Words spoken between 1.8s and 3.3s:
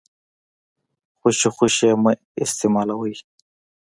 يې مه استيمالوئ.